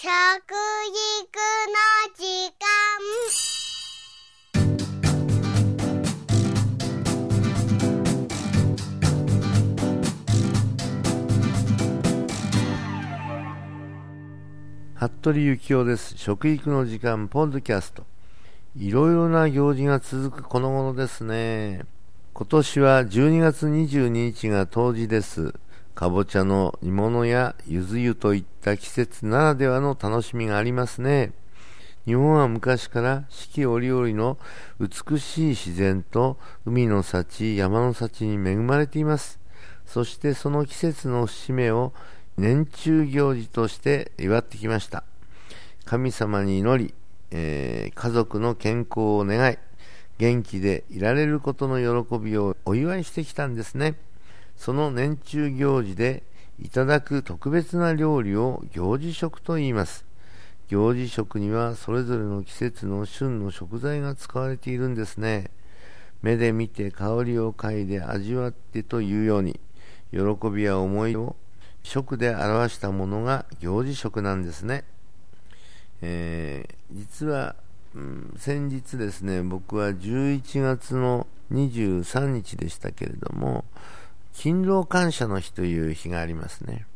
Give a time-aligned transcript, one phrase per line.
[0.00, 0.14] 食育の
[2.14, 2.22] 時
[2.54, 2.68] 間。
[14.94, 16.14] 服部幸男です。
[16.16, 18.06] 食育の時間ポッドキャスト。
[18.76, 21.80] いろいろな行事が続くこの頃ですね。
[22.34, 25.54] 今年は12月22日が冬至です。
[25.98, 31.32] かぼちゃの煮物やゆず湯といった季節ならではの楽しみがありますね。
[32.06, 34.38] 日本は昔から四季折々の
[34.78, 39.40] 美しい自然と海の幸、山の幸に恵まれています。
[39.86, 41.92] そしてその季節の節目を
[42.36, 45.02] 年中行事として祝ってきました。
[45.84, 46.94] 神様に祈り、
[47.32, 49.58] えー、家族の健康を願い、
[50.18, 53.96] 元気でいられることの喜びをお祝いしてきたんですね。
[54.58, 56.24] その年中行事で
[56.60, 60.04] いただく特別な料理を行事食と言います。
[60.66, 65.50] 行事食にはそれぞれの季節の旬の食材が使われているんですね。
[66.20, 69.60] 目で見て香りを嗅いで味わってというように、
[70.10, 70.18] 喜
[70.50, 71.36] びや思いを
[71.84, 74.84] 食で表したものが行事食なんですね。
[76.02, 77.54] えー、実は、
[77.94, 83.64] うん、先日ですね、僕は11月の23日でしたけれども、
[84.38, 86.86] 勤労感謝の日という日がありますね。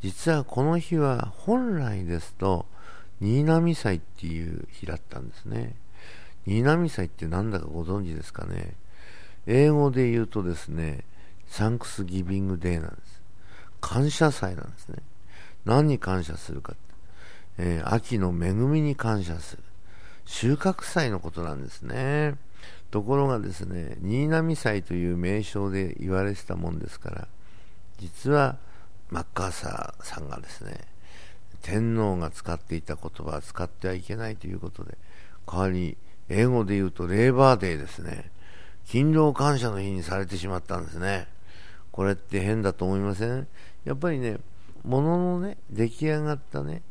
[0.00, 2.66] 実はこの日は本来ですと、
[3.20, 5.74] 新浪祭っていう日だったんですね。
[6.46, 8.74] 新浪祭って何だかご存知ですかね。
[9.48, 11.02] 英語で言うとですね、
[11.48, 13.22] サンクスギビングデーなんです。
[13.80, 14.98] 感謝祭なんですね。
[15.64, 16.76] 何に感謝するか、
[17.58, 19.64] えー、秋の恵みに感謝する。
[20.26, 22.36] 収穫祭のことなんですね。
[22.90, 27.28] ところがですね、新浪祭という名称で言われてたもんですから、
[27.98, 28.56] 実は
[29.10, 30.80] マッカーサーさんがですね、
[31.62, 34.96] 天皇が使っていた言葉は使ってはいけないということで、
[35.46, 35.96] 代わりに
[36.28, 38.30] 英語で言うとレーバーデーですね、
[38.86, 41.26] 勤労感謝の日にされてしまったんですね。
[41.90, 43.46] これって変だと思いません？
[43.84, 44.38] やっぱりね、
[44.84, 46.82] もののね、出来上がったね、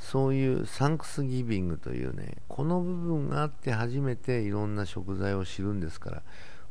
[0.00, 6.22] そういうサンクスギビングというね、この部分があって初めていろんな食材を知るんですから、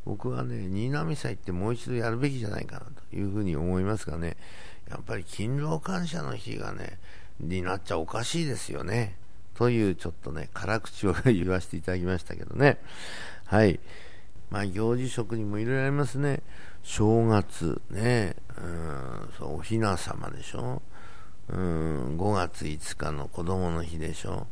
[0.04, 4.36] 僕はね、新浪祭ってもう一度やるべきじゃないかなというふうに思いますがね、
[4.90, 6.98] やっぱり勤労感謝の日がね、
[7.40, 9.16] になっちゃおかしいですよね。
[9.54, 12.80] というちょっとね、辛口を言わせていただきましたけどね。
[13.46, 13.80] はい。
[14.50, 16.42] まあ、行事食にもいろいろありますね。
[16.82, 20.82] 正月、ね、うん、そう、おひな様でしょ。
[21.52, 24.48] うん5月5日の子供の日でしょ。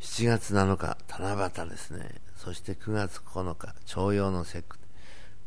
[0.00, 2.20] 7月7日七夕ですね。
[2.36, 4.78] そして9月9日徴用の節句。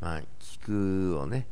[0.01, 1.47] まあ菊をね、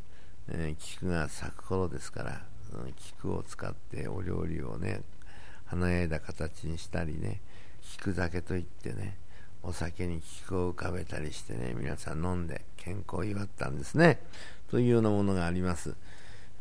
[0.50, 5.02] えー、菊が咲く頃ですからその菊を使ってお料理をね
[5.66, 7.42] 華やいだ形にしたりね
[7.82, 9.18] 菊酒といってね
[9.64, 14.20] お酒に菊を浮かべたりしてね皆さん飲んで健康を祝ったんですね。
[14.70, 15.96] というようなものがあります。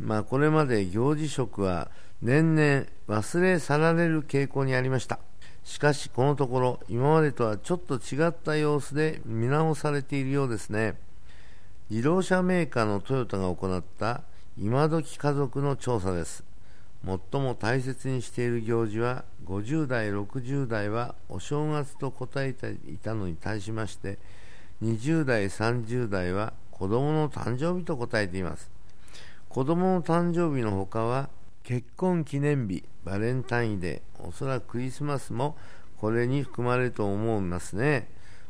[0.00, 1.90] まあこれまで行事食は
[2.22, 5.18] 年々忘れ去られる傾向にありました。
[5.64, 10.96] しかしこのところ今までとはちょっと違った様子で見直されているようですね。
[11.90, 14.22] 自動車メーカーのトヨタが行った
[14.58, 16.44] 今時家族の調査です。
[17.04, 24.18] 最も大切にしている行事は50代60代はお正月と答えていたのに対しまして
[24.82, 28.77] 20代30代は子供の誕生日と答えています。
[29.48, 31.30] 子供の誕生日のほかは
[31.62, 35.56] 結婚記念日、バレンタインデー、おそらくクリスマスも
[35.96, 38.08] これに含まれると思いますね。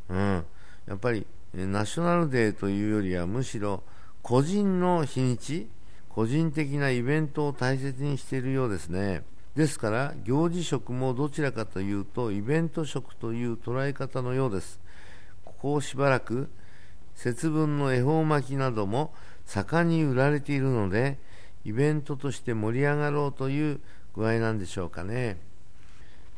[0.08, 0.44] うん。
[0.86, 3.82] やっぱり、ナショナルデーというよりはむしろ
[4.22, 5.68] 個人の日にち、
[6.08, 9.22] 個人的なイベントを大切にしているようですね。
[9.54, 14.80] ですから、行事食もどちらかというと、イベント食という捉え方のようです。
[15.44, 16.48] ここしばらく、
[17.18, 19.12] 節分の恵方巻きなども
[19.44, 21.18] 盛んに売られているので、
[21.64, 23.80] イベントとして盛り上がろうという
[24.14, 25.36] 具合なんでしょうかね。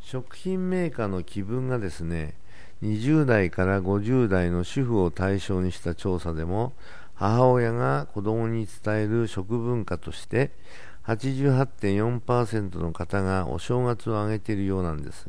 [0.00, 2.35] 食品メーカーの気分がですね
[2.82, 6.73] 20代から50代の主婦を対象にした調査でも
[7.15, 10.50] 母親が子供に伝える食文化として
[11.05, 15.29] 88.4%の方がお正月を挙げているようなんです。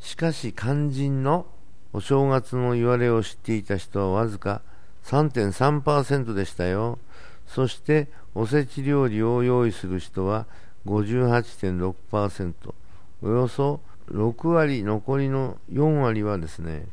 [0.00, 1.46] しかし肝心の
[1.94, 4.62] お正月の言われを知っていた人はわずか
[5.04, 6.98] 3.3%でしたよ。
[7.46, 10.46] そしておせち料理を用意する人は
[10.86, 12.74] 58.6%
[13.22, 13.80] およそ
[14.10, 16.86] 6割残りの4割はですね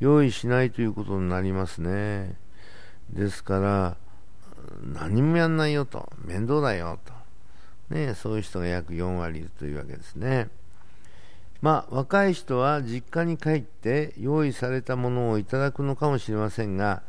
[0.00, 2.34] 用意しないということになりますね。
[3.10, 3.96] ですから
[4.82, 7.94] 何もやんないよと面倒だよと。
[7.94, 10.48] ねそういう人が約4割いるというわけですね。
[11.60, 17.02] まあ、若い人は実家に帰って用意されたものをいただくのかもしれませんが、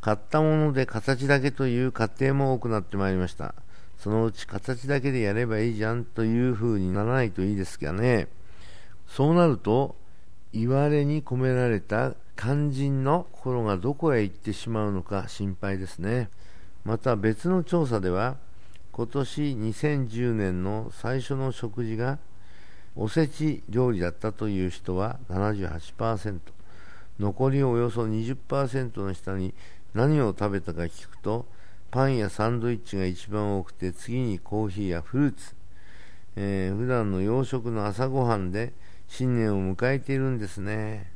[0.00, 3.54] 買ったもので形だけという家庭も多くなってまいりました。
[3.98, 8.28] そのうち形だけでやればいいじゃんという風にならないといいですがね。
[9.08, 9.96] そうなると、
[10.52, 16.30] 言われに込められた肝心の心がどこへ行ってしまうのか心配ですね。
[16.84, 18.36] また別の調査では、
[18.92, 22.18] 今年2010年の最初の食事が
[23.00, 26.40] おせち料理だったという人は78%
[27.20, 29.54] 残りおよそ20%の人に
[29.94, 31.46] 何を食べたか聞くと
[31.92, 35.54] パンやサンドイッチが一番多くて次にコーヒーやフルーツ、
[36.34, 38.72] えー、普段の洋食の朝ごはんで
[39.06, 41.12] 新年を迎えているんですね。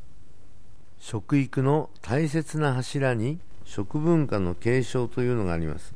[1.00, 5.94] 食育の大切な柱に食文化の継承というのがあります。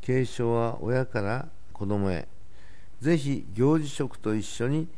[0.00, 2.26] 継承は親から子供へ。
[3.02, 4.88] ぜひ行事食と一緒に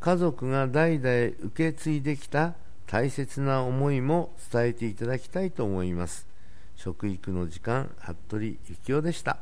[0.00, 2.54] 家族が代々受け継いできた
[2.86, 6.26] 大切な思いも伝えていただきたいと思います。
[6.74, 9.36] 食育の時間服部幸男でした。